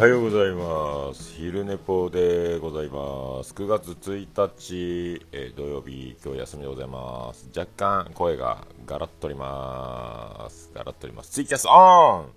[0.00, 1.34] はようございます。
[1.34, 3.52] 昼寝ぽでございます。
[3.52, 7.50] 9月1日、えー、土曜日今日休みでございます。
[7.54, 10.70] 若干声がガラッとります。
[10.72, 11.32] ガラッとります。
[11.32, 12.32] ツイキャスオン!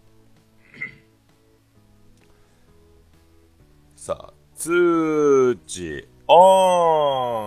[3.95, 6.35] さあ通知オ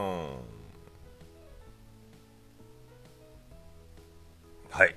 [0.08, 0.40] ン!
[4.71, 4.96] はい。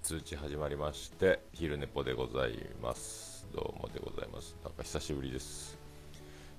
[0.00, 3.33] 通知始まりまして昼寝ぽでございます。
[3.54, 4.56] どうもでございます。
[4.64, 5.78] なんか久しぶりです。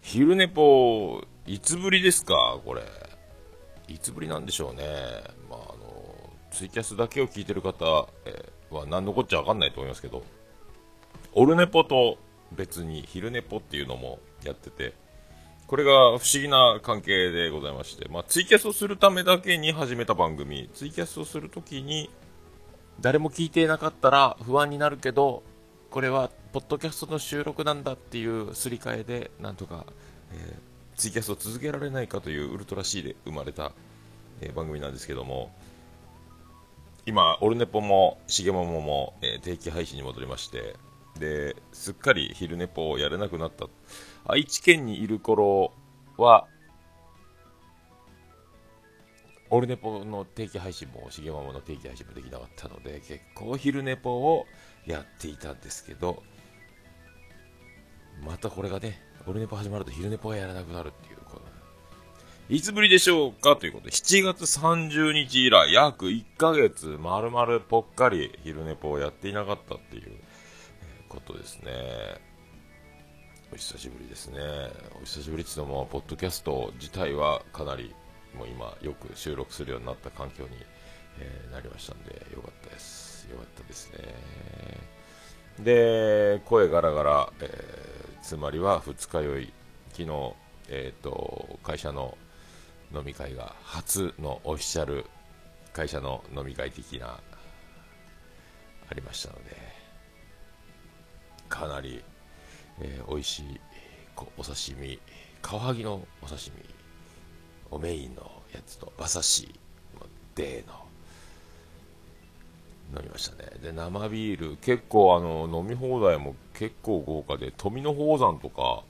[0.02, 2.34] 昼寝ぽ、いつぶりですか？
[2.64, 2.84] これ。
[3.90, 4.86] いつぶりなんでしょうね。
[5.50, 10.24] まあ、あの、ツイキャスだけを聞いてる方、え、は何のこっちゃわかんないと思いますけど、
[11.34, 12.18] オルネポと
[12.54, 14.94] 別に昼寝ぽっていうのもやってて、
[15.68, 22.10] これが不思議な関係でございまして、まあ、ツイキャスをするためだけに始めた番組、ツイキャスをするときに、
[23.02, 25.44] 誰も聞いていなかったら不安になるけど、
[25.90, 29.86] これはポッドキャストの収録なんだっていうすり替えでなんとか、
[30.32, 33.74] えー、ツイキャストを続けられないかというウルトラ C で生まれた、
[34.40, 35.52] えー、番組なんですけども
[37.06, 40.78] 今オルネポもしげももも、えー、定期配信に戻りまして
[41.20, 43.68] ですっかり昼寝ぽをやれなくなった。
[44.26, 45.74] 愛知県にいる頃
[46.16, 46.48] は
[49.50, 54.48] オルネポの定期配信も、しげまもの定期配信もできなかったので、結構昼寝ぽを
[54.88, 56.24] やっていたんですけど、
[58.24, 61.42] またこれがね、オルネポ始まると昼ネポがやらなくなるっていう、この
[62.48, 63.56] いつぶりでしょうか？
[63.56, 70.12] ということで、7月30日以来、約1ヶ月、丸々ぽっかり昼ネポをやっていなかったっていう
[71.10, 71.72] ことですね。
[73.52, 74.40] お久しぶりですね。
[75.02, 77.96] お久しぶりっていうのも、ポッドキャスト自体はかなり、
[78.36, 80.50] もう今、よく収録するようになった環境に、
[81.20, 83.28] えー、なりましたんで、よかったです。
[83.32, 84.00] よかったですね。
[85.60, 87.86] で、声ガラガラ、えー
[88.26, 89.54] つまりは二日酔い。
[89.92, 90.34] 昨日、
[90.70, 92.18] えーと、会社の
[92.92, 95.06] 飲み会が初のオフィシャル
[95.74, 97.20] 会社の飲み会的な
[98.90, 99.56] ありましたので
[101.50, 102.04] かなり、
[102.82, 103.60] えー、美味しい
[104.38, 105.00] お刺身
[105.44, 106.52] カワハギのお刺
[107.70, 109.60] 身をメインのやつと馬刺し
[110.34, 110.85] デーの
[112.94, 113.50] 飲みましたね。
[113.62, 118.84] で生ビール結構あの飲み放題も結構豪華で富野宝山とか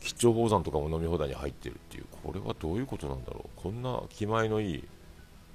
[0.00, 3.60] 吉兆宝山とかも飲み放題に入ってるっていうこれはどういうことなんだろう。
[3.60, 4.84] こんな気前のいい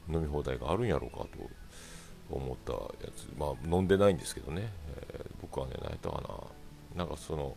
[0.10, 1.28] 飲み放題があるんやろうかと
[2.32, 3.28] 思ったやつ。
[3.38, 4.72] まあ飲んでないんですけどね、
[5.12, 6.22] えー、僕はね泣いたか
[6.96, 7.04] な。
[7.04, 7.56] なんかその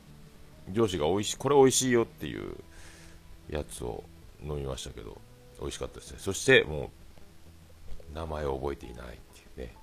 [0.71, 2.55] 上司が美味しいこれ美味しいよっていう
[3.49, 4.05] やつを
[4.43, 5.17] 飲みましたけど
[5.61, 6.19] 美味しかったですね。
[6.21, 6.91] そしても
[8.13, 9.09] う名前を覚えていないっ
[9.55, 9.75] ていうね。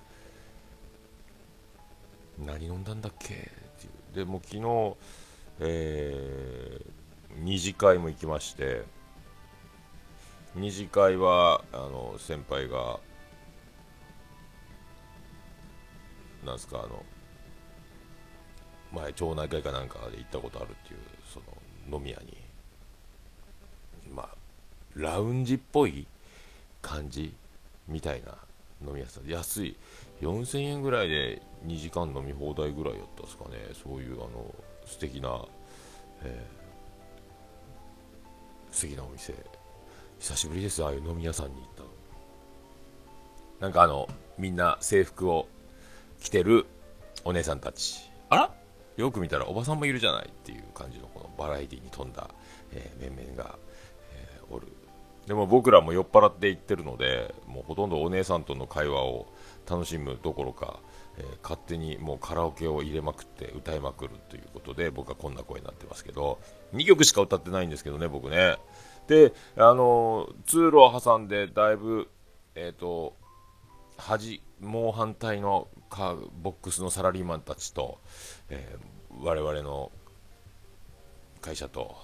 [2.46, 3.34] 何飲んだんだっけ？
[3.34, 4.14] っていう。
[4.14, 4.96] でも昨日、
[5.60, 8.82] えー、2次会も行きまして
[10.56, 12.98] 2次会はあの先輩が
[16.44, 17.04] なんすかあの
[18.92, 21.00] 前町内会かなんかで行ったことあるっていう
[21.32, 21.40] そ
[21.90, 22.36] の飲み屋に。
[24.12, 24.28] まあ
[24.96, 26.04] ラウンジっぽい
[26.82, 27.32] 感じ
[27.86, 28.36] みたいな
[28.84, 29.76] 飲み屋さん安い。
[30.20, 33.56] 4000円ぐらいで2時間飲み放題ぐらいやったんですかね。
[33.82, 34.54] そういうあの
[34.86, 35.44] 素敵な、
[36.22, 39.34] えー、素敵なお店。
[40.18, 41.88] 久しぶりですああいう飲み屋さんに行ったの。
[43.60, 45.48] なんかあのみんな制服を
[46.20, 46.66] 着てる
[47.24, 48.10] お姉さんたち。
[48.28, 48.50] あら？
[48.96, 52.28] よく見たらおばさんもいるじゃないっていう感じのこのバラエティに富んだ、
[52.72, 53.58] えー、面々が、
[54.12, 54.66] えー、おる。
[55.26, 59.26] でも僕らも酔っ払って行ってるのでもうほとんどお姉さんとの会話を
[59.70, 60.80] 楽しむどころか、
[61.16, 66.40] えー、勝手にもうカラオケを入れまくって歌いまくるということで僕はこんな声になってますけど
[66.74, 68.56] 2曲しか歌ってないんですけどね僕ね。
[69.06, 72.08] であの通路を挟んでだいぶ
[72.54, 73.14] えっ、ー、と
[73.96, 77.98] 端もう反対のカボックスのサラリーマンたちと、
[78.48, 79.90] えー、我々の
[81.40, 81.96] 会社と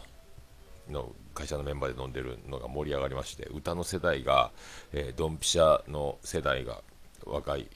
[0.91, 4.51] の会社のメンバーで飲んでるのが盛り上がりまして歌の世代が、
[4.93, 6.83] えー、ドンピシャの世代が
[7.27, 7.69] 若い、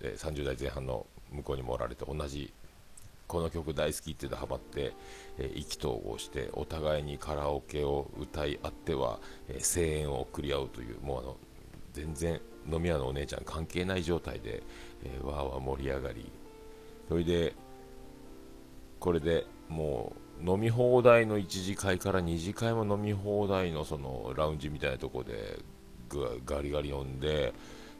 [0.00, 2.52] え、30代前半の向こうにもおられて同じ
[3.26, 4.92] この曲大好きって言ってハマって、
[5.38, 11.36] えー、意気投合してお互いにカラオケを歌い合っては、えー、声援を送り合うというもうあの
[11.92, 12.40] 全然
[12.70, 14.62] 飲み屋のお姉ちゃん関係ない状態で、
[15.04, 16.30] えー、わーわー盛り上がり。
[17.08, 17.54] それで
[18.98, 25.58] これでもう飲み放題の1次会から2次会も飲み放題のそのラウンジみたいなとこで
[26.46, 27.52] ガリガリ飲んで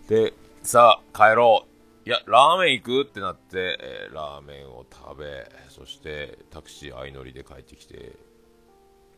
[0.09, 1.65] で、さあ、帰ろ
[2.05, 2.09] う。
[2.09, 8.13] いや、ラーメン行くってなって、えー、ラーメンを食べ、そしてタクシー相乗りで帰ってきて、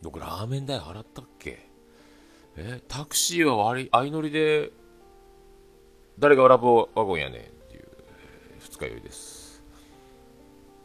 [0.02, 1.68] 僕ラーメン代払ったっけ？
[2.56, 4.70] えタクシーは割相乗りで、
[6.18, 7.88] 誰がラブワゴンやねんっていう、
[8.60, 9.64] 二日酔いです。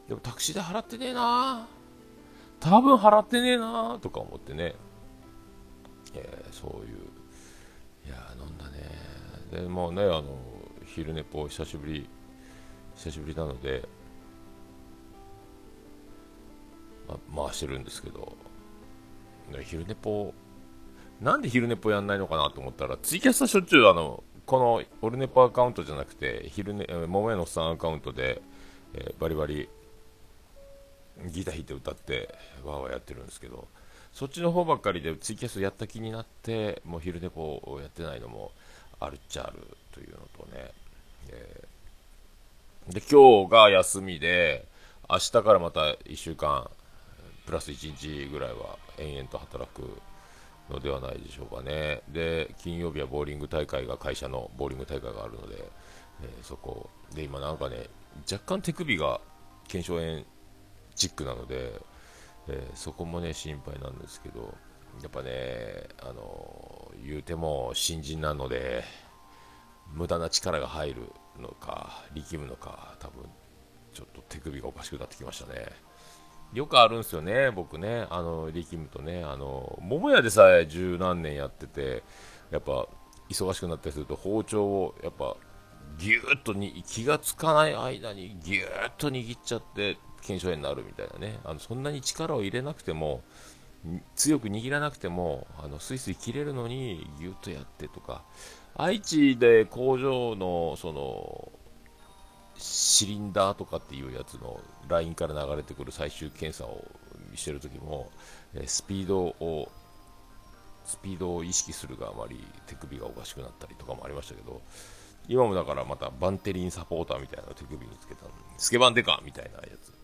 [0.07, 1.67] でもタクシー代払ってねえな。
[2.59, 4.73] 多分払ってねえなとか思ってね、
[6.15, 7.10] えー、そういう、
[9.51, 10.37] で、もうね、あの、
[10.85, 12.07] 昼寝ぽ久しぶり、
[12.95, 13.87] 久しぶりなので、
[17.07, 18.35] ま、回してるんですけど、
[19.63, 20.33] 昼寝ぽ
[21.21, 28.41] なんで昼寝ぽやんないのかなと思ったら、ツイキャスはしょっちゅうあの、このオルネポアカウントじゃなくて、昼寝、桃屋のおっさんアカウントで、
[28.93, 29.69] えー、バリバリ
[31.27, 32.33] ギター弾いて歌って、
[32.63, 33.67] わーわーやってるんですけど、
[34.11, 38.51] そっちの方ばっかりでツイキャスやった気になって、もう昼寝ぽをやってないのも
[39.01, 40.71] あるっちゃあるというのとね、
[41.29, 44.65] えー、で、今日が休みで、
[45.09, 46.69] 明日からまた1週間、
[47.45, 49.99] プラス1日ぐらいは延々と働く
[50.69, 52.01] のではないでしょうかね。
[52.09, 55.65] で、金曜日はボーリング大会が、会社のボーリング大会があるので、
[56.23, 57.89] えー、そこ、で、今なんかね、
[58.31, 59.19] 若干手首が
[59.67, 60.23] 腱鞘炎
[60.95, 61.81] チックなので、
[62.47, 64.53] えー、そこもね、心配なんですけど、
[65.01, 68.83] やっぱね、あの言うても新人なので、
[69.93, 71.01] 無駄な力が入る
[71.39, 73.23] のか、力むのか、多分
[73.93, 75.67] ちょっと手首がおかしくなってきましたね。
[76.53, 82.03] よくあるんですよね、僕ね、あの力むとね、あの桃屋でさえ十何年やってて、
[82.51, 82.87] やっぱ
[83.29, 85.37] 忙しくなったりすると包丁をやっぱ
[85.97, 93.23] ぎゅーっとに気がつかない間にぎゅーっと握っちゃって腱鞘炎になるみたいなね、あのそんなに力を入れなくても、
[94.15, 98.23] 強く握らなくても、あのスイスイ切れるのにぎゅっとやってとか、
[98.75, 101.51] 愛知で工場のその
[102.57, 106.85] シリンダーとかっていうやつのラインから流れてくる最終検査を
[107.35, 108.11] してる時も、
[108.65, 109.71] スピードを
[110.85, 114.61] スピードを意識するがあまり手首がおかしくなったりとかもありましたけど
[115.27, 118.25] 今もだからまたバンテリンサポーターみたいな手首につけた
[118.57, 120.00] スケバンデカみたいなやつ。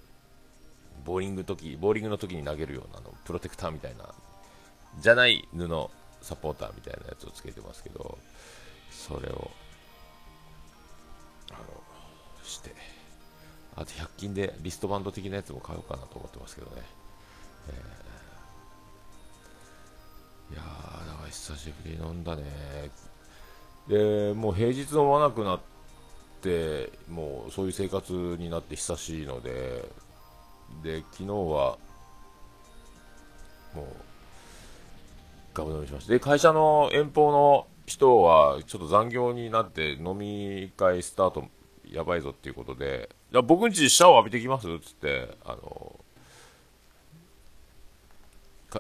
[1.08, 4.14] ボーリング時ボーリングの時に投げるようなのプロテクターみたいな
[5.00, 5.68] じゃない布
[6.22, 8.18] サポーターみたいなやつをつけてますけど
[8.92, 9.50] それを
[11.52, 11.60] あの
[12.44, 12.76] して
[13.78, 16.82] あと100均でリストバンド的なやつも買おうかなと思ってますけどね、
[17.70, 22.44] えー、いやーだから久しぶりに飲んだね。
[23.88, 25.60] でもう平日飲まなくなっ
[26.42, 29.90] てもうそういう生活になって久しいので
[30.84, 31.78] で昨日は
[33.76, 33.86] もう
[35.54, 36.14] ガブ飲みしました。
[36.14, 41.46] で会社の遠方の人はちょっと残業になって飲み会スタート
[41.90, 44.70] やばいぞっていうことで、じゃ僕んちシャワー浴びてきます？
[44.70, 46.00] っつって、あの、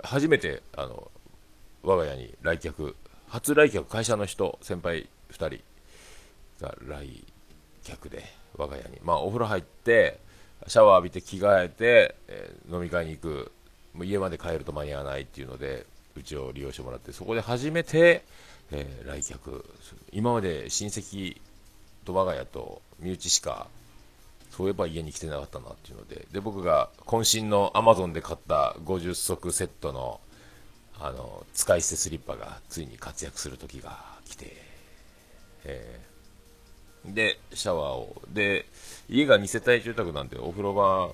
[0.03, 1.09] 初めて、あの、
[1.83, 2.95] 我が家に来客、
[3.29, 5.59] 初来客、会社の人、先輩2
[6.59, 7.23] 人が来
[7.83, 8.25] 客で、
[8.57, 8.99] 我が家に。
[9.03, 10.19] まあ、お風呂入って、
[10.65, 13.51] シャワー浴びて着替えて、えー、飲み会に行く。
[13.93, 18.23] もう家まで帰ると間に合わないっていうので、うちを利用してもらって、そこで初めて、
[18.71, 19.65] えー、来客。
[20.11, 21.37] 今まで親戚
[22.05, 23.67] と我が家と身内しか、
[24.51, 30.19] そういえば家に来てなかったなっていうので、で、僕が渾身の Amazon で買った50足セットの、
[30.99, 34.55] あの、使い捨てスリッパがついに活躍する時が来て、
[35.65, 35.99] え、
[37.05, 38.65] で、シャワーを、で、
[39.09, 41.11] 家が2世帯住宅なんでお風呂場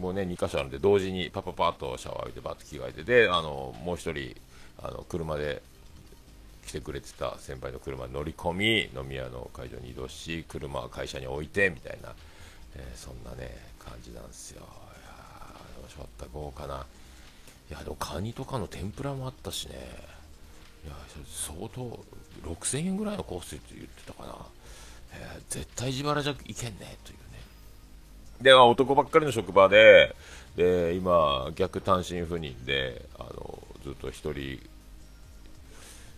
[0.00, 4.40] もね、2箇所あるんで、同時にパパパッとシャワー浴びてバッと着替えて、で、あの、もう1人、
[4.82, 5.62] あの、車で
[6.68, 12.14] 来てくれてた先輩の車に乗り込み飲み屋の会場に移動し車は会社に置いてみたいな、
[12.76, 14.60] えー、そんなね感じなんですよ。
[14.60, 16.86] いやー面白かった豪華な。
[17.70, 19.74] いやでもカニとかの天ぷらもあったしね。
[20.84, 20.94] いや
[21.26, 22.04] 相当
[22.44, 24.36] 6000円ぐらいのコースって言ってたかな、
[25.12, 27.40] え、絶対自腹じゃいけんねというね。
[28.40, 30.14] で、男ばっかりの職場で
[30.56, 34.30] で今逆単身赴任であのずっと1人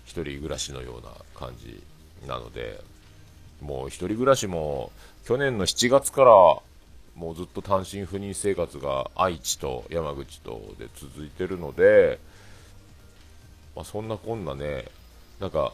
[0.06, 1.82] 一人暮らしのような感じ
[2.26, 2.80] なので、
[3.60, 4.90] もう一人暮らしも
[5.24, 6.62] 去年の7月からも
[7.32, 12.18] うずっと単身赴任生活が愛知と山口とで続いてるので、
[13.76, 14.86] まあ、そんなこんなね、
[15.38, 15.72] なんか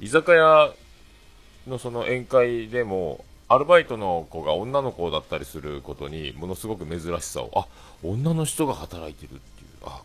[0.00, 0.70] 居酒屋
[1.68, 7.66] のその宴会でもアルバイトの子が女の子だったりすることにものすごく珍しさをあ
[8.02, 9.40] 女の人が働いてるっていう
[9.84, 10.02] あ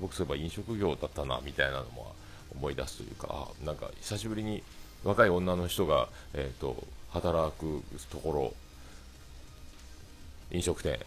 [0.00, 2.12] 僕そういえば飲食業だったなみたいなのも
[2.54, 4.62] 思い出すというか、なんか久しぶりに
[5.04, 6.76] 若い女の人が、えーと、
[7.10, 8.54] 働くところ
[10.50, 10.98] 飲食店。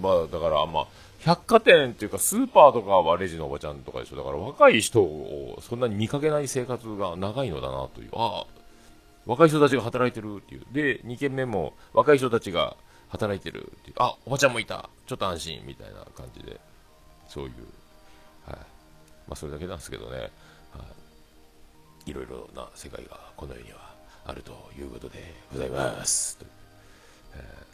[0.00, 0.86] まあだからあんま
[1.20, 4.16] 百貨店っていうかスーパーとかはレジのおばちゃんとかでしょ。
[4.16, 8.63] だから若い人をそんなに見かけない生活が長いのだなというああ
[9.26, 10.66] 若い人たちが働いてるっていう。
[10.72, 12.76] で2軒目も若い人たちが
[13.08, 13.94] 働いてるっていう。
[13.98, 14.88] あおばちゃんもいた。
[15.06, 16.60] ちょっと安心みたいな感じで。
[17.28, 17.52] そういう。
[18.46, 18.56] はい。
[19.26, 20.26] まあそれだけなんですけどね、は
[22.06, 23.94] い、いろいろな世界がこの世には
[24.26, 26.38] あるということでございます。
[27.34, 27.64] え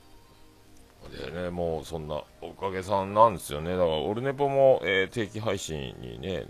[1.09, 3.73] ー、でね、もうそんなおかげさんなんですよね。
[3.73, 6.45] だから、オルネポも、えー、定期配信にね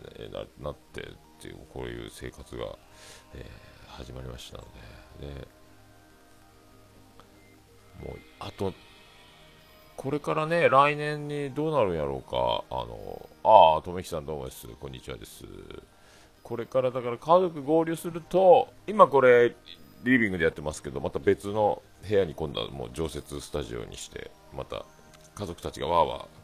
[0.61, 1.05] な、なってっ
[1.41, 2.79] ていう、こういう生活が、
[3.35, 4.65] えー、始まりましたの
[5.21, 5.49] で、で、
[8.05, 8.73] もう、あと、
[9.97, 12.65] これからね、来年にどうなるんやろうか。
[12.71, 14.67] あの、ああ、とめきさんどうもです。
[14.81, 15.45] こんにちはです。
[16.43, 19.55] これからだから家族合流すると、今これ、
[20.03, 24.87] リビングでやってますけど、また別の部屋に今度はもう常設スタジオにして、また
[25.35, 26.40] 家族たちがわーわー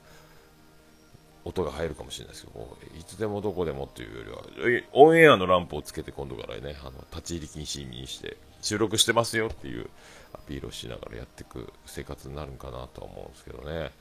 [1.47, 9.89] 音が入るかもしれないですけど、いつでもどこでもっていうよりは、オンエアのランプをつけて今度からね、あの立ち入り禁止にして、収録してますよっていう
[10.35, 13.93] アピールをしながらやっていく生活になるんかなとは思うんですけどね。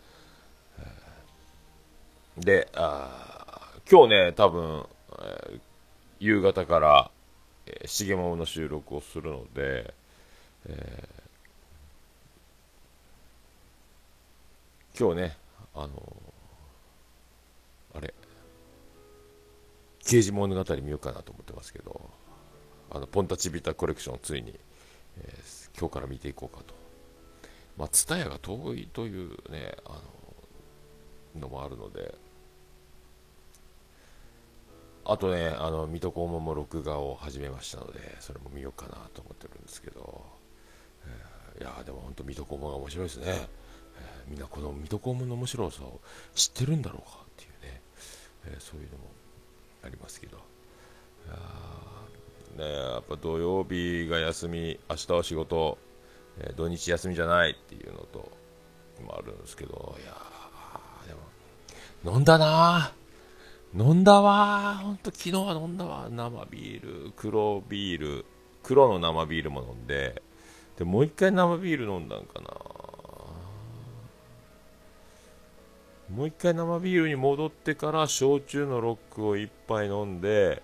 [2.37, 4.83] で、あ今日ね、多分、
[5.19, 5.59] え、
[6.19, 7.11] 夕方から、
[7.67, 9.93] えー、重桃の収録をするので、
[10.65, 15.37] えー、今日ね、
[15.75, 16.25] あの、
[17.95, 18.13] あれ、
[20.03, 22.09] 刑事物語見ようかなと思ってますけど、
[22.91, 24.59] あのポンタチビタコレクションついに、
[25.17, 26.73] えー、今日から見ていこうかと。
[27.77, 30.01] まあ、ツタヤが遠いというね、あ
[31.35, 32.15] ののもあるので、
[35.03, 40.25] あとね、あの、水戸黄門も録画を始めましたので、それも見ようかなと思ってるんですけど、
[41.57, 43.47] えー、いやでも本当水戸黄門が面白いですね。
[44.27, 46.01] みんなこの水戸黄門の面白さを
[46.33, 47.25] 知ってるんだろうか、
[48.47, 49.11] えー、そういうのも
[49.83, 50.37] ありますけど。
[51.27, 55.77] やね、やっぱ土曜日が休み、明日は仕事、
[56.39, 58.31] え土日休みじゃないっていうのと、
[59.03, 60.15] もあるんですけど、いや
[61.07, 62.93] でも、飲んだな。
[63.77, 68.25] 飲んだわほんと昨日は飲んだわ生ビール黒ビール
[68.63, 70.21] 黒の生ビールも飲んで
[70.77, 72.49] でもう一回生ビール飲んだんかな
[76.09, 80.62] もう一回生ビールに戻ってから焼酎のロックを一杯飲んで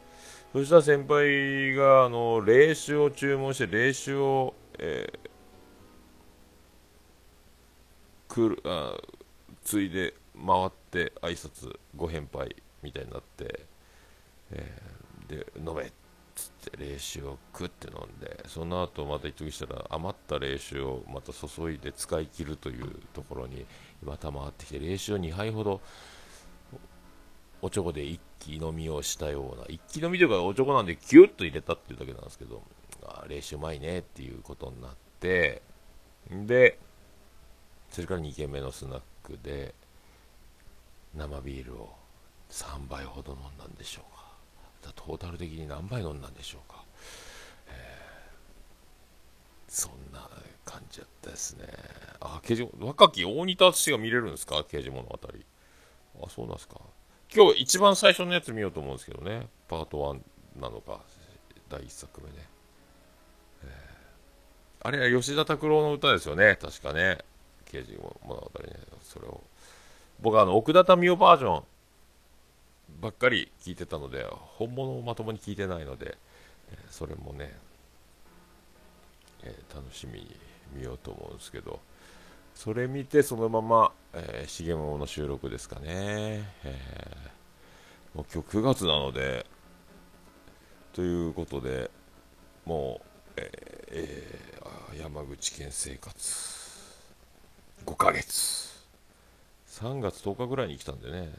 [0.53, 8.95] そしたら先輩があの冷酒を注文して冷酒を、えー、くるあ
[9.63, 13.61] ついで回って挨拶ご返杯みたいになって、
[14.51, 15.91] えー、で飲めっ
[16.35, 23.65] つって冷酒を食って飲んでその後また一時したら余った冷酒をまた注いで使い切るというところに
[24.03, 25.81] また回ってきて冷酒を2杯ほど
[27.61, 32.63] おちょこで一気飲みをしたような一気飲みというかおちょこなんでギュッと入れたっていうだけなんですけど
[33.05, 35.61] あ冷酒うまいねっていうことになって
[36.29, 36.79] で
[37.89, 39.75] それから2軒目のスナックで
[41.15, 41.89] 生ビールを
[42.49, 44.21] 3杯ほど飲んだんでしょうか。
[44.95, 46.83] トータル的に何杯飲んだんでしょうか、
[47.67, 50.27] えー、そんな
[50.71, 51.67] 感じだったですね。
[52.19, 54.63] あ刑事若き大仁田淳が見れるんですか？
[54.63, 55.19] 刑事物語
[56.23, 56.75] あそうなんですか。
[57.33, 59.47] 今日一番最初のやつ見ようと思うんですけどね。
[59.67, 60.99] パート1なのか
[61.69, 62.33] 第1作目ね、
[63.63, 66.57] えー、あれは吉田拓郎の歌ですよね。
[66.61, 67.19] 確かね。
[67.65, 68.75] 刑事物語ね。
[69.01, 69.41] それを。
[70.19, 71.63] 僕はあの奥田民生バージョン
[72.99, 76.17] ばっかり聞いてたので本物をまともに聞いてないので、
[76.71, 77.57] えそれもね、
[79.43, 80.35] えー、楽しみに
[80.73, 81.79] 見ようと思うんですけど
[82.55, 89.45] それ見てそのまま、えー、重桃の収録ですかね、えー、もう今日9月なので
[90.93, 91.89] ということで
[92.65, 96.15] もう、えーえー、山口県生活
[97.85, 98.71] 5ヶ月
[99.71, 101.29] 3月10日ぐらいに来たんでね、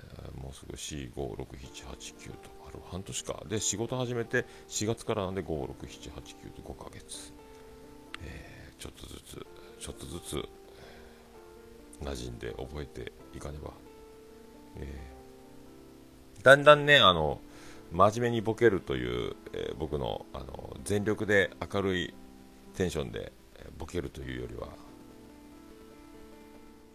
[0.40, 3.42] もうすぐ4、5、6、7、8、9と、ある半年か。
[3.46, 7.32] で、仕事始めて4月からなんで5、6、7、8、9と5ヶ月。
[8.22, 8.51] えー、
[8.82, 9.46] ちょっとずつ、
[9.78, 10.48] ちょっとずつ、
[12.02, 13.70] 馴染んで覚えていかねば。
[14.76, 17.40] えー、だんだんね、あの、
[17.92, 22.14] 真面目にボケるという、えー、僕のあの全力で明るい
[22.74, 23.30] テンションで
[23.78, 24.66] ボケるというよりは、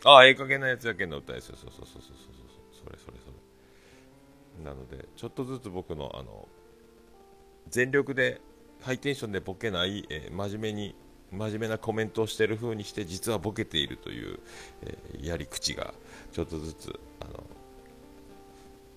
[0.04, 1.56] ああ、ええ加減なやつやけんの歌ですよ。
[1.56, 2.86] そうそうそうそうそうそう。
[2.86, 4.66] それそれそれ。
[4.66, 6.50] なので、ちょっとずつ僕の、あの、
[7.70, 8.42] 全力で、
[8.82, 10.96] ハイテンションでボケない、えー、真面目に
[11.32, 14.40] 真面目なコメントをしている風にして実はボケているという、
[14.84, 15.94] えー、やり口が
[16.32, 17.44] ちょっとずつあの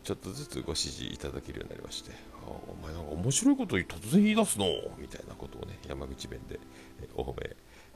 [0.05, 2.13] ちょっとずつご指示いただけるようになりまして
[2.47, 4.67] お前なんか面白いこと突然言い出すの
[4.99, 6.59] みたいなことをね山口弁で、
[7.03, 7.49] えお褒め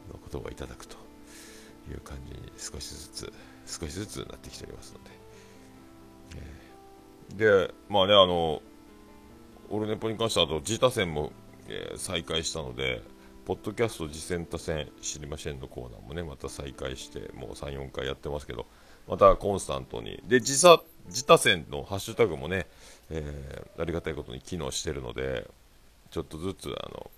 [0.09, 0.97] の言葉をいただくと
[1.91, 3.33] いう感じに少しずつ
[3.67, 5.11] 少しずつなってきておりますので、
[7.39, 8.63] えー、でまあねあの
[9.71, 11.33] オルネポに関してはあと自他戦も、
[11.69, 13.03] えー、再開したので
[13.45, 18.67] ポッドキャスト次戦他戦知りませんのコーナーもねまた再開してもう34回やってますけど
[19.07, 20.23] またコンスタントに。
[20.27, 22.67] で自他自他戦のハッシュタグもね、
[23.11, 25.47] えー、ありがたいことに機能してるので
[26.11, 27.11] ちょっとずつあの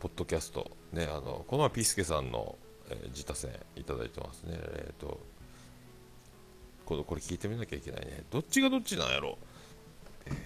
[0.00, 2.58] ポッドキャストねあのこの前ピースケさんの、
[2.90, 4.58] えー、自他戦いただいてますね。
[4.58, 5.20] えっ、ー、と
[6.84, 8.24] これ聞いてみなきゃいけないね。
[8.30, 9.38] どっちがどっちなんやろ？
[10.26, 10.36] えっ、ー、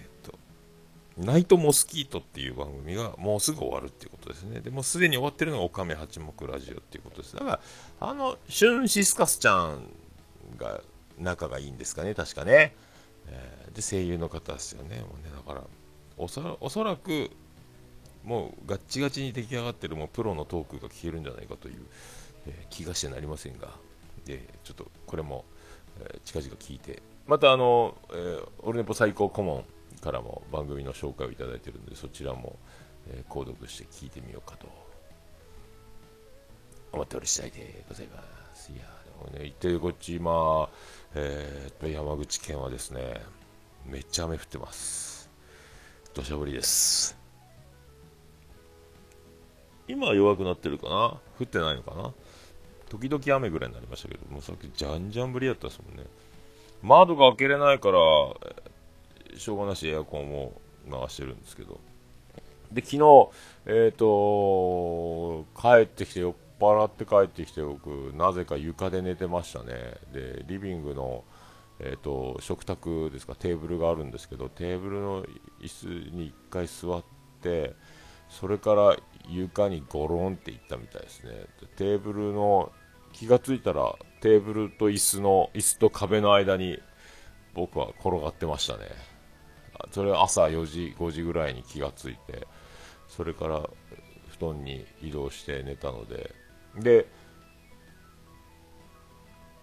[1.19, 4.61] ナイトモスキートっていう番組がもうすぐ終わるっていうことですね。
[4.61, 7.35] でもすでに終わってるのがオカメ八目ラジオっていうことです。
[7.35, 7.59] だから、
[7.99, 9.81] あの、シュンシスカスちゃん
[10.57, 10.81] が
[11.17, 12.73] 仲がいいんですかね、確かね。
[13.27, 15.01] えー、で、声優の方ですよね。
[15.01, 15.63] もうねだから
[16.17, 17.31] おそら、おそらく、
[18.23, 21.75] もうガッチガチに出来上がってるもうプロのトークが聞けるんじゃないかという、
[22.47, 23.69] えー、気がしてなりませんが、
[24.25, 25.43] で、ちょっとこれも、
[25.99, 29.65] えー、近々聞いて、またあの、えー、オルネポ最高顧問、
[29.99, 32.57] からも番組の紹介をいただいているのでそちらも、
[33.07, 34.67] えー、購読して聞いてみようかと。
[36.91, 38.23] 思っており次第でございま
[38.55, 38.71] す。
[38.71, 40.67] いやでもね行ってこっち今、
[41.13, 43.21] えー、山口県はですね
[43.85, 45.29] めっちゃ雨降ってます。
[46.15, 47.15] 土砂降りです。
[49.87, 50.95] 今は弱くなってるかな？
[51.39, 52.11] 降ってないのかな？
[52.89, 56.05] 時々雨ぐらいになりましたけどもうさっきじゃんじゃん降りやったですもんね。
[56.81, 57.99] 窓が開けれないから、
[59.37, 60.53] しょうがなしエアコンを
[60.89, 61.79] 回してるんですけど、
[62.71, 63.29] で、昨日、
[63.65, 69.95] えっ、ー、と、帰ってきて、酔っ払って帰ってきて、僕、なぜか床で寝てましたね。
[70.13, 71.23] で、リビングの、
[71.79, 75.23] えーと、食卓ですかテーブルがあるんですけどテーブルの
[75.61, 77.03] 椅子に1回座っ
[77.41, 77.73] て
[78.29, 78.97] それから
[79.29, 81.31] 床にゴロンっていったみたいですね。
[81.77, 82.71] テーブルの
[83.13, 86.79] 気がついたらテーブルと椅子の椅子と壁の間に
[87.55, 88.89] 僕は転がってましたね。
[89.91, 92.47] それは朝4時5時ぐらいに気がついて
[93.07, 93.69] それから
[94.39, 96.33] 布団に移動して寝たので
[96.77, 97.07] で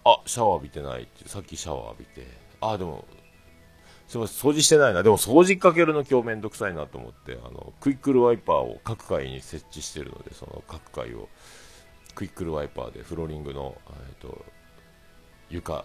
[0.04, 2.26] あシャワー浴びてないってさっきシャワー浴びて
[2.60, 3.04] あでも
[4.08, 5.02] すみません掃除してないな。
[5.02, 11.28] でも掃除かけるの今日めんどくさいなと思ってあのクイックルワイパーを各階に設置してるのでその各階を
[12.14, 14.44] クイックルワイパーでフローリングの、えーと、
[15.50, 15.84] 床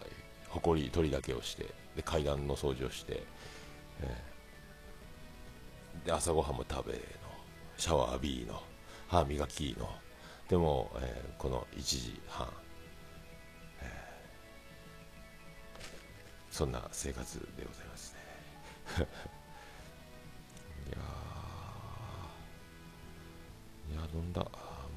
[0.50, 1.66] ほこり取りだけをして
[1.96, 3.24] で階段の掃除をして
[4.02, 7.00] えー、で朝ごはんも食べの。
[7.78, 8.62] シャワー浴びの
[9.08, 9.90] 歯磨きの。
[10.48, 12.48] でも、えー、この1時半、
[13.82, 15.82] えー、
[16.52, 18.20] そんな生活でございますね。
[20.88, 20.98] いや
[23.92, 24.46] いや飲んだ。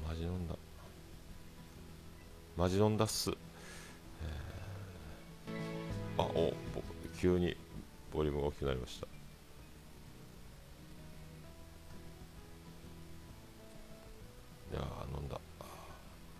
[0.07, 0.55] マジ飲んだ。
[2.57, 6.53] マジ飲んだっす、えー、あお
[7.19, 7.57] 急に
[8.15, 9.07] ボリュームが大きくなりました。
[14.73, 14.81] いや
[15.15, 15.39] 飲んだ。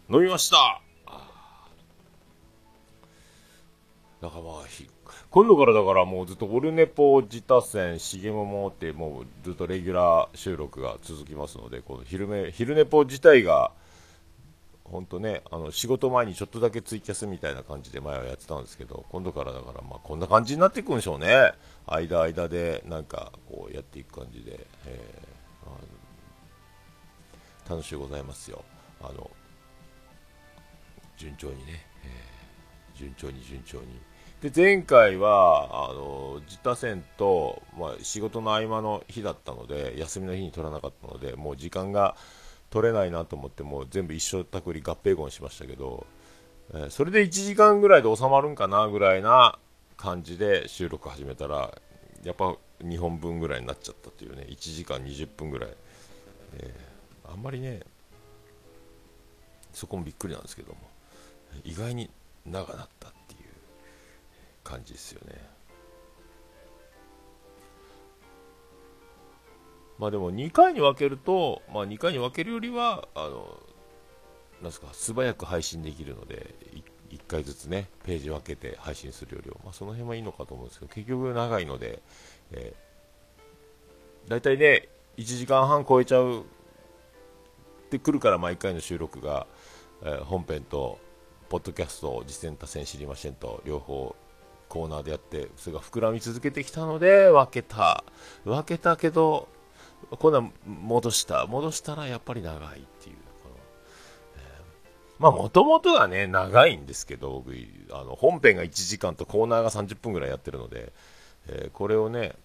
[0.09, 0.81] 飲みました。
[4.21, 4.53] だからまあ
[5.29, 13.71] 今度からだからもうずっとオルネポ自他戦重桃ってもうずっとレギュラー収録が続きますのでこの昼め昼ネポ自体が
[14.85, 21.53] 本当ね、あの仕事前にちょっとだけツイキャスみたいな感じで前はやってたんですけど、今度からだから、まあ、こんな感じになっていくんでしょうね、
[21.87, 28.63] 間間でなんかこうやっていく感じで、えー、楽しゅうございますよ、
[29.01, 29.29] あの
[31.17, 33.99] 順調にね、えー、順調に順調に。
[34.41, 42.15] で前回はあの自他戦と、まあ、仕事の合間の日だったので休みの日に取らなかったのでもう時間が
[42.75, 46.05] 取れないなと思ってもう全部一緒たくり合併号にしましたけど、
[46.73, 49.57] えー、それで1時間ぐらいで収まるんかなぐらいな
[49.95, 51.73] 感じで収録始めたら
[52.25, 55.69] やっぱ2本分ぐらいになっちゃったというね1時間20分ぐらい、
[56.57, 57.79] えー、あんまりね
[59.71, 60.79] そこもびっくりなんですけども
[61.63, 62.09] 意外に
[62.45, 63.39] 長なったっていう
[64.65, 65.54] 感じですよね。
[69.99, 73.59] まあでも2回に分けると、まあ、2回に分けるよりはあの
[74.61, 76.55] なんすか素早く配信できるので
[77.11, 82.01] 1, 1回ずつねページ分けて配信するよりは、まあ、その辺はいいのかと思うんですけど結局長いので、
[82.51, 86.45] えー、大体ね1時間半超えちゃう
[87.85, 89.47] ってくるから毎回の収録が、
[90.03, 90.99] えー、本編と
[91.49, 94.15] ポッドキャスト実践多戦知りませんと両方
[94.67, 98.03] コーナーでやってそれが膨らみ続けてきたので分けた。
[98.43, 99.47] 分けたけど
[100.11, 103.55] 今度は戻した戻したらやっぱり長いっていうこの、
[104.37, 107.55] えー、まあもともとはね長いんですけど僕
[107.91, 110.93] あの本編が1時間とコーナーが30分ぐらいやってるので、
[111.47, 112.35] えー、これをね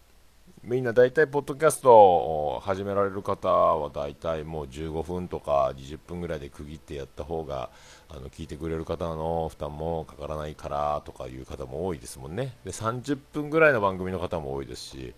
[0.62, 7.70] みんな大体、ポッドキャストを始められる方は大体もう15分とか20分ぐらいで区切ってやった方が
[8.10, 12.56] あの聞いてくれる方の負担もかからないからとかいう方も多いですもんね。
[12.64, 15.14] で30分ぐらいの番組の方も多いですし、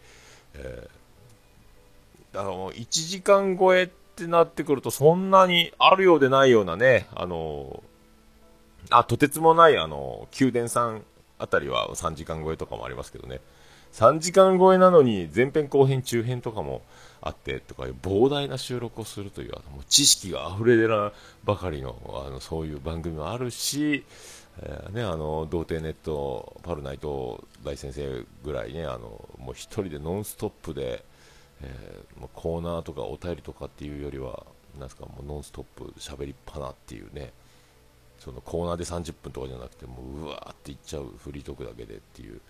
[0.55, 1.02] えー、
[2.33, 7.83] だからもう1時間超えってなってくるとそんなにあるようでないようなね、あの
[8.90, 11.03] あ、とてつもない、あの、宮殿さん
[11.38, 13.40] あたりは3時間超えとかもありますけどね。
[13.92, 16.81] 3時間超えなのに前編後編中編とかも
[17.21, 21.12] あってとか膨大な収録をするというもう知識が溢れ出ら
[21.45, 21.95] ばかりの
[22.27, 24.07] あのそういう番組もあるし、
[24.62, 31.05] えー、ね、あの童貞ネットパルナイト大先生ぐらいねあのもう1人でノンストップで、
[31.62, 34.44] えー、コーナーとかお便りとかっていうよりは
[34.79, 37.33] なんすかもうノンストップ喋りっぱなっていうね。
[38.22, 42.40] そのコーナーで30分とかじゃなくてもううわーっていっちゃうフリートークだけでっていう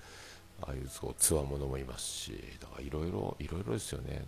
[0.60, 4.22] ああいうそうつわものもいますしだからいろいろいろいろですよね。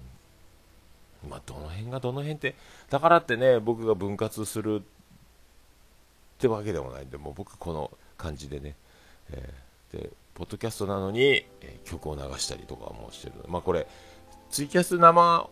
[1.28, 2.54] まあどの辺がどの辺って
[2.88, 4.82] だからってね僕が分割するっ
[6.38, 8.74] てわけでもないんでもう僕この感じでね、
[9.30, 11.20] えー、でポッドキャストなのに、
[11.60, 13.34] えー、曲を流したりとかもしてる。
[13.48, 13.86] まあこれ
[14.54, 15.50] ツイキャス生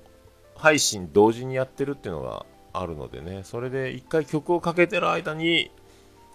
[0.54, 5.72] 配信同時にやってるっていうのがあるのでねそれで1回曲をかけてる間に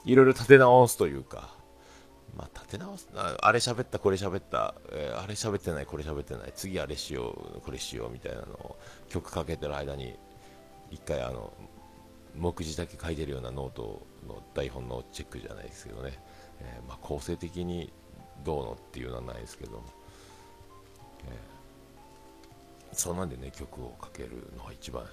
[0.03, 1.55] いろいろ立て直すというか
[2.35, 8.77] まあ、立て直すあれ喋ったこれ喋った、えー、あれ喋ってないこれ喋ってない次あれしようこれしようみたいなのを
[9.07, 10.17] 曲かけてる間に
[10.91, 11.53] 一回あの
[12.35, 16.19] 目次だけ書いてるようなノートの台本のチェックじゃないですけどね、
[16.59, 17.93] えー、まあ、構成的に
[18.43, 19.77] どうのっていうのはないですけど。
[19.77, 19.83] も、
[21.29, 21.56] えー、
[22.93, 25.03] そんなんでね曲をかけるのが一番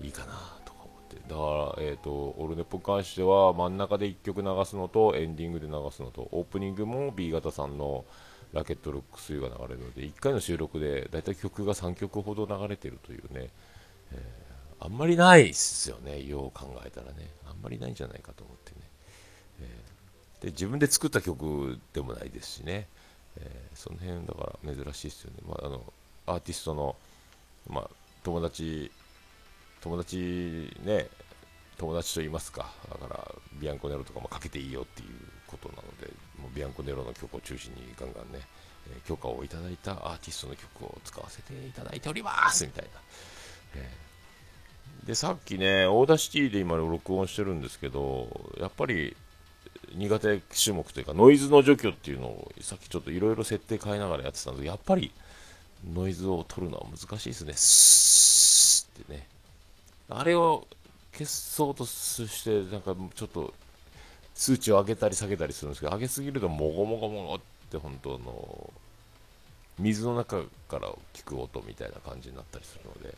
[0.00, 0.32] いいかな
[0.64, 1.16] とか思って。
[1.16, 8.04] だから、えーと、オルネポに関しては真ん中で1曲流すのとエンディングで流すのとオープニングも B 型さんの
[8.52, 13.48] ラケットルックスが流れるので1回の収録でだいたい曲が3曲ほど流れてるというね、
[14.12, 17.30] えー、あんまりないっすよねよう考えたらね。
[17.50, 18.76] あんまりないんじゃないかと思ってね、
[19.60, 22.88] えー、で自分で作った曲でもないですしね、
[23.36, 25.92] えー、その辺だから珍しいですよね、まあ、あの
[26.26, 26.96] アーティストの、
[27.68, 27.90] まあ、
[28.22, 28.90] 友達
[29.80, 31.08] 友達ね、
[31.78, 35.08] 友達と言いますか、だからビアンコネロとかもかけていいよっていう
[35.46, 38.40] ことなので、もうビアンコネロの曲を中心にガンガンね、
[38.90, 42.90] えー、許可をいただいたアーティストの曲を使わせていただいておりますみたいな。
[43.76, 48.28] えー、で、さっきね、 Audacity で今録音してるんですけど、
[48.58, 49.16] やっぱり
[49.94, 55.10] 苦手種目というか、ノイズの除去っていうのをさっきちょっといろいろ設定変えながらやってたんですけど、やっぱり
[55.92, 57.52] ノイズを取るのは難しいですね。
[57.56, 59.26] スーってね。
[60.08, 60.66] あれを
[61.12, 63.54] 消そうとして、なんかちょっと
[64.34, 67.40] 数値を上げたり下げたりするんですけど、上げすぎるともごもごもごっ
[67.70, 68.70] て本当の
[69.78, 73.14] 水の中から聞く音みたいな感じになったりするので、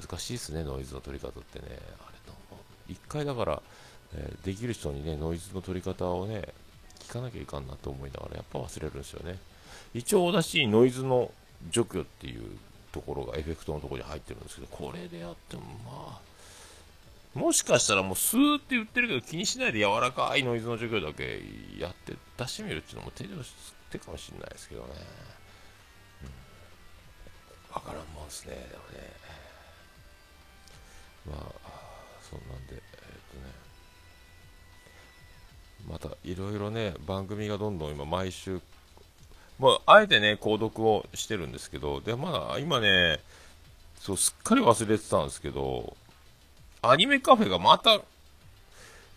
[0.00, 1.64] 難しいですね、ノイズの取り方ってね。
[2.06, 2.18] あれ
[2.88, 3.62] 一回だから、
[4.14, 6.48] えー、できる人にね、ノイズの取り方をね、
[7.00, 9.38] 聞かなきゃいかんなと思いながら、やっぱ忘れるんですよね。
[9.94, 11.30] 一応、だし、ノイズの
[11.70, 12.58] 除去っていう
[12.92, 21.42] ところがエフェクトのところに入ってるんですけど、これでやってもまあ、もしかしたらもうスーって言ってるけど気にしないで柔らかいノイズの授業だけ
[21.78, 23.30] やって出してみるっていうのも手で
[23.90, 24.88] 手かもしれないですけどね。
[26.22, 27.74] うん。
[27.74, 29.12] わからんもんですね、でもね。
[31.26, 31.68] まあ、
[32.22, 33.52] そんなんで、えっ、とね。
[35.88, 38.60] またいろいろね、番組がどんどん今毎週
[39.58, 43.20] まあ、あえてね、購読をしてるんですけど、で、まあ、今ね、
[44.00, 45.96] そう、すっかり忘れてたんですけど、
[46.82, 48.00] アニメカフェがまた、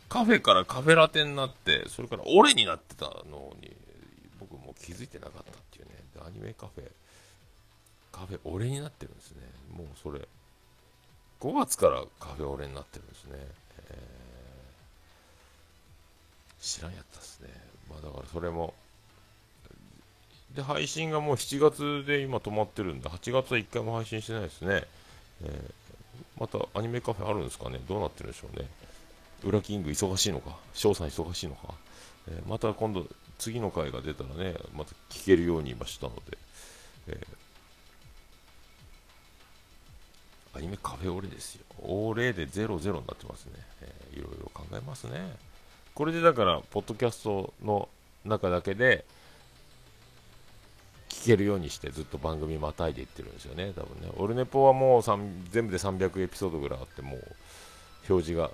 [0.10, 3.72] カフェからカフェラテになって、それから俺になってたのに、
[4.40, 5.92] 僕もう気づいてなかったっていうね。
[6.26, 6.92] アニメカフェ、
[8.12, 9.42] カフェ俺になってるんですね。
[9.76, 10.28] もうそれ、
[11.40, 13.32] 5月からカフェ俺になってるんですね。
[13.90, 17.50] えー、知らんやったっすね。
[17.90, 18.74] まあだからそれも、
[20.56, 24.84] で、配信がもう7月で今止まってるんで、8月は1回も配信してないですね。
[25.44, 28.68] えー、またアニメカフェあるんですかねどうなってるんでしょうね。
[29.44, 31.74] 裏キング忙しいのか翔さん忙しいのか、
[32.28, 33.06] えー、また今度、
[33.40, 36.38] 次の回が出たらね、また聞けるように今したので、
[37.08, 41.64] えー、アニメカフェオレですよ。
[41.80, 43.54] オーレで00になってますね。
[43.82, 45.34] えー、いろいろ考えますね。
[45.96, 47.88] これでだから、ポッドキャストの
[48.26, 49.06] 中だけで、
[51.22, 54.12] 聞けるようにしてずっと番組またいでいってるんですよね、多分ね。
[54.18, 55.04] オルネポはもう
[55.52, 57.36] 全部で300エピソードぐらいあって、もう
[58.10, 58.50] 表示が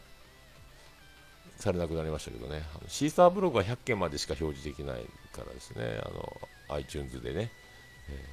[1.55, 6.37] されなくなりましたけどね、あのシーサーブログは100件までしか表示できないからですね、あの
[6.75, 7.51] iTunes でね。
[8.09, 8.25] え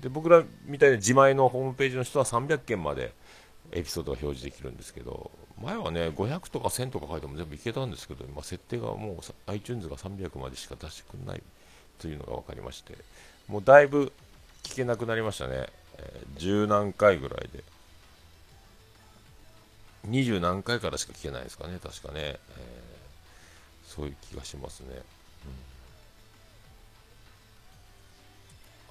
[0.00, 3.12] ー、で僕らみたいな自前のホームページの人は300件まで
[3.72, 11.42] エピソードが表示できるんですけど、前はね、500とか1000とか書いても全部いけたんですけど、今、設定がもう iTunes が300までしか出してくれない
[11.98, 12.96] というのが分かりまして、
[13.48, 14.12] もうだいぶ
[14.62, 17.64] 聞けなくなりましたね、えー、十何回ぐらいで。
[20.08, 22.38] 20何回からしか聞けないですかね、確かね、えー、
[23.84, 24.86] そういう気がしますね。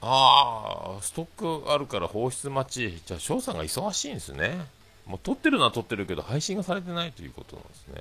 [0.02, 4.66] うん、ああ、ストックあるから放出待ち、じゃあ翔さんが忙しいんですね。
[5.06, 7.94] もう撮ってるのは撮ってるけど、配信がされてないということなんですね。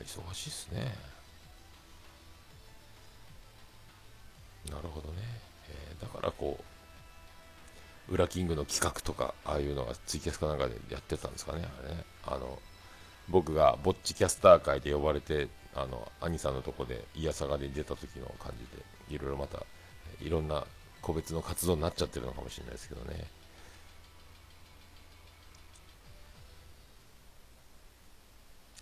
[0.00, 1.13] えー、忙しいですね。
[4.70, 5.18] なるほどね。
[5.68, 6.58] えー、だからこ
[8.08, 12.04] う、ウラキングの企画とか、ああいうのがツイキャスかなんかでやってたんですかね、あれね。
[12.26, 12.58] あの、
[13.28, 18.66] 僕がぼっちキャスター界で呼ばれて、あの、兄さんのとこで、いやさがで出た時の感じ
[19.10, 19.64] で、いろいろまた、
[20.20, 20.64] いろんな
[21.00, 23.26] 個別の活動になっちゃってるのかもしれないですけどね。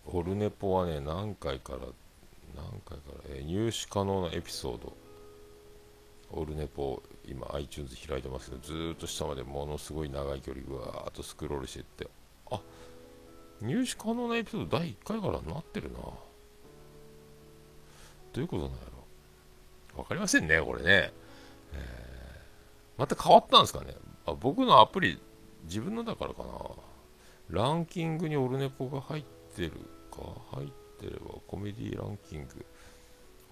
[0.07, 1.79] オルネポはね、何回から、
[2.57, 4.93] 何回から、え入手可能なエピソード、
[6.33, 12.09] オルネポ、今 iTunes 開いてますけど、ずーっと下までものすごい長い距離、ぐわーっとスクロールしていって、
[12.51, 12.61] あ
[13.61, 15.99] 入手可能なエピソード第1回からなってるな。
[15.99, 16.15] ど
[18.37, 18.77] ういうことなんや
[19.95, 20.89] ろわかりませんね、これね。
[20.89, 21.81] えー、
[22.99, 23.95] また変わったんですかね
[24.27, 25.21] あ僕のアプリ、
[25.65, 26.49] 自分のだからかな。
[27.51, 29.73] ランキングにオルネポが入ってる
[30.11, 30.23] か
[30.57, 30.69] 入っ
[30.99, 32.65] てればコメディランキング。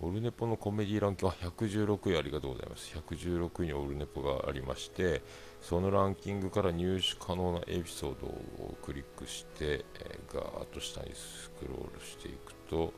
[0.03, 2.97] オルネポのコメディランキングは116位ありがとうございます。
[2.97, 5.21] 116位にオルネポがありまして、
[5.61, 12.95] そのランキングから入手可能なエピソードをクリックして、えー、ガーッと下にスクロールしていくと、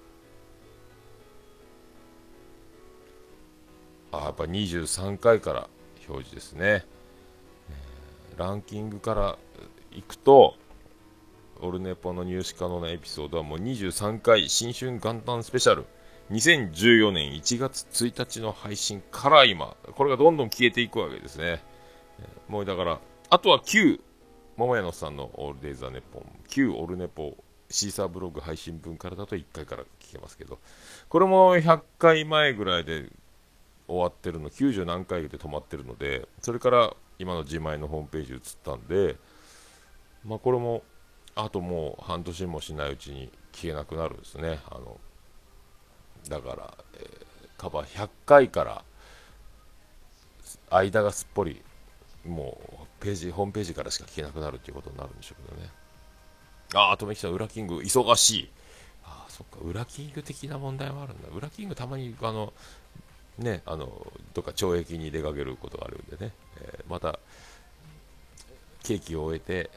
[4.12, 5.68] あ、やっぱ23回から
[6.08, 6.86] 表示ですね。
[8.36, 9.38] ランキングから
[9.90, 10.54] いくと、
[11.60, 15.84] オルネポの入手可能なエピソードはもう23回新春元旦スペシャル。
[16.32, 21.62] 2014年1月1日の配信から今、これがどんどん消えていくわけですね。
[22.48, 24.00] もうだから、あとは旧、
[24.56, 27.36] 桃屋のさんのオールデイザネポン、旧オルネポ、
[27.68, 30.58] シーサーブログ配信分からだと1回から聞けますけど、
[31.10, 33.10] これも100回前ぐらいで
[33.86, 39.16] 終わってるの、90何回で止まってるので、それから今の自前のホームページ移ったんで、
[40.24, 40.82] まあ、これも、
[41.34, 44.60] あともう半年もしないうちに消えなくなるんですね。
[44.70, 44.98] あの
[46.28, 48.85] だから、えー、カバー100回から
[50.70, 51.62] 間がすっぽり
[52.26, 55.68] もうページホームページからしか聞けなくなるっていうことになるんでしょうけどね。
[56.74, 58.50] ああとめきさん裏キング忙しい。
[59.04, 61.28] ああそっか裏キング的な問題もあるんだ。
[61.28, 62.52] 裏キングたまにあの
[63.38, 67.18] ねあのどっか懲役に出かけることがあるんでね、えー、また
[68.82, 69.70] ケーキを終えて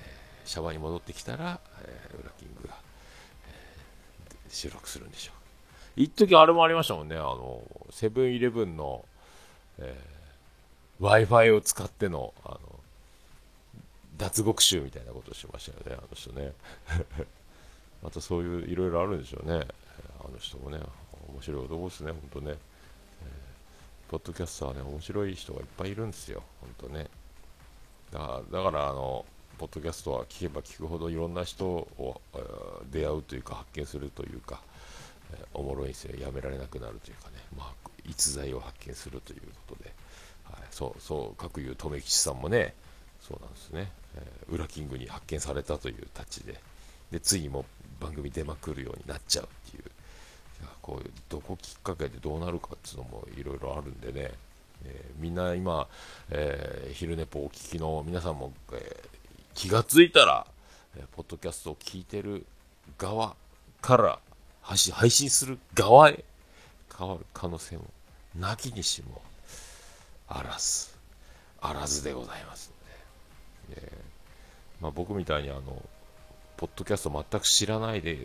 [0.45, 2.75] シャワーに戻ってきたら、えー、裏キングが、
[3.47, 5.34] えー、収録するんでしょう。
[5.95, 9.05] 一時あれもありましたもんね、あの、セブンイレブンの、
[9.79, 12.59] えー、Wi-Fi を使っての、あの、
[14.17, 16.53] 脱獄集みたいなことをしましたよね、あの人ね。
[18.03, 19.65] またそういういろいろあるんでしょうね、
[20.19, 20.79] あの人もね。
[21.27, 22.51] 面白い男ですね、本当ね。
[22.51, 22.57] えー、
[24.11, 27.09] ポッドキャスターね、面白い人がいっぱいいるんですよ、本当ね。
[28.11, 29.25] だからだからあの、
[29.57, 34.61] ポッドキャストは聞けば聞くほどいろんな人を、えー、出会うというか発見するというか、
[35.53, 39.93] おもろいんですよやめられなくなるというかね、まあ、逸材を発見するということで、
[40.43, 42.73] はい、そうそう各いう留吉さんもね
[43.21, 46.59] そうなんですね、えー、裏キングに発見されたというタッチで。
[47.11, 47.65] でついにも
[47.99, 49.83] 番組出まくるようになっちゃうっていう。
[50.81, 54.31] こういうどこきっかけでどうなるかっていうのもいろいろあるんでね、
[54.85, 55.87] えー、みんな今、
[56.29, 58.79] えー、昼寝ぽお聞きの皆さんも、えー、
[59.53, 60.45] 気がついたら、
[60.97, 62.45] えポッドキャストを聞いてる
[62.97, 63.35] 側
[63.81, 64.19] から
[64.65, 66.23] 配信配信する側へ
[66.97, 67.85] 変わる可能性も
[68.37, 69.21] なきにしも
[70.27, 70.89] あらず
[71.61, 72.73] あらずでございます
[73.69, 75.81] ので、えー、まあ、僕みたいにあの
[76.57, 78.17] ポッドキャスト全く知らないで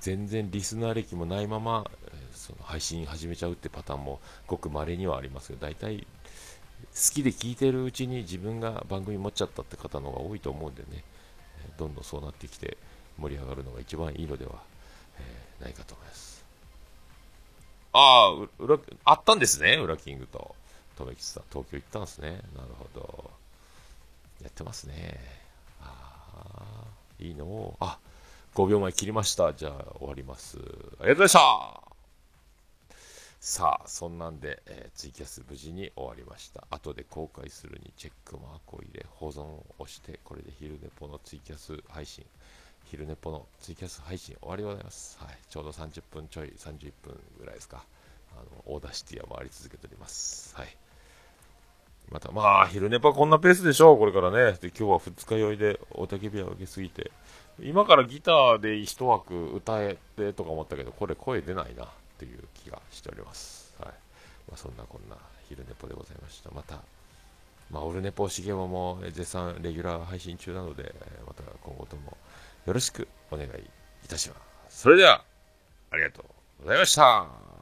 [0.00, 1.84] 全然リスナー歴もないまま、
[2.32, 11.02] その配信始めちゃうってパターンもごく稀にはありますけど大体好きで聞いてるうちに自分が番組持っちゃったって方の方が多いと思うんでね、
[11.76, 12.76] どんどんそうなってきて
[13.18, 14.62] 盛り上がるのが一番いいのでは、
[15.60, 16.44] ないかと思います。
[17.92, 20.54] ああ、裏、あったんですね、裏キングと。
[20.96, 22.40] とめきさん、東京行ったんですね。
[22.56, 23.30] なるほど。
[24.42, 25.18] やってますね。
[25.80, 26.84] ああ、
[27.18, 27.98] いいのあ、
[28.54, 29.54] 5秒前切りました。
[29.54, 30.58] じゃあ終わります。
[30.58, 31.88] ありがとうございました
[33.40, 36.66] さあ、そんなんで、えー、ツイキャス無事に終わりました。
[36.70, 42.26] 後で公開するにチェックマークを入れ、保存を押して、これで昼寝ぽのツイキャス配信、
[42.90, 45.18] 昼寝ぽのツイキャス配信終わりでございます。
[45.20, 47.84] はい、ちょうど30分ちょい、31分ぐらいですか。
[48.32, 50.56] あの Audacity は回り続けております。
[50.56, 50.76] はい。
[52.10, 54.58] また、まあ、昼寝ぽはこんなペースでしょう、これからね。
[54.60, 57.10] で、今日は二日酔いで、おたけびを上げすぎて、
[57.60, 61.88] 今からギターで一枠歌えてとか思ったけど、これ声出ないな。
[62.18, 63.74] という気がしております。
[63.78, 63.94] はいま
[64.54, 65.16] あ、そんなこんな
[65.48, 66.50] 昼寝ぽでございました。
[66.50, 66.82] また、
[67.70, 70.94] まあ、オルネポしげもも絶賛レギュラー配信中なので、
[71.26, 72.16] また今後とも
[72.66, 74.36] よろしくお願いいたしま
[74.68, 74.82] す。
[74.82, 75.24] それでは、
[75.90, 77.57] ありがとうございました。